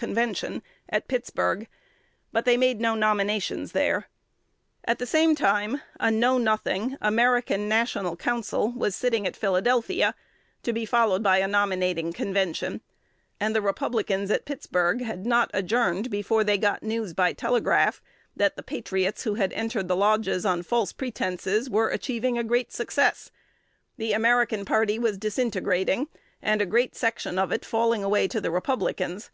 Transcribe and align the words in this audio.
Convention," 0.00 0.62
at 0.88 1.08
Pittsburg; 1.08 1.66
but 2.32 2.46
they 2.46 2.56
made 2.56 2.80
no 2.80 2.94
nominations 2.94 3.72
there. 3.72 4.08
At 4.86 4.98
the 4.98 5.04
same 5.04 5.34
time, 5.34 5.82
a 6.00 6.10
Know 6.10 6.38
Nothing 6.38 6.96
American 7.02 7.68
"National 7.68 8.16
Council" 8.16 8.72
was 8.74 8.96
sitting 8.96 9.26
at 9.26 9.36
Philadelphia 9.36 10.14
(to 10.62 10.72
be 10.72 10.86
followed 10.86 11.22
by 11.22 11.36
a 11.36 11.46
nominating 11.46 12.14
convention); 12.14 12.80
and 13.38 13.54
the 13.54 13.60
Republicans 13.60 14.30
at 14.30 14.46
Pittsburg 14.46 15.02
had 15.02 15.26
not 15.26 15.50
adjourned 15.52 16.08
before 16.08 16.44
they 16.44 16.56
got 16.56 16.82
news 16.82 17.12
by 17.12 17.34
telegraph, 17.34 18.00
that 18.34 18.56
the 18.56 18.62
patriots 18.62 19.24
who 19.24 19.34
had 19.34 19.52
entered 19.52 19.86
the 19.86 19.94
lodges 19.96 20.46
on 20.46 20.62
false 20.62 20.94
pretences 20.94 21.68
were 21.68 21.90
achieving 21.90 22.38
a 22.38 22.42
great 22.42 22.72
success: 22.72 23.30
the 23.98 24.14
American 24.14 24.64
party 24.64 24.98
was 24.98 25.18
disintegrating, 25.18 26.08
and 26.40 26.62
a 26.62 26.64
great 26.64 26.96
section 26.96 27.38
of 27.38 27.52
it 27.52 27.66
falling 27.66 28.02
away 28.02 28.26
to 28.26 28.40
the 28.40 28.50
Republicans. 28.50 29.30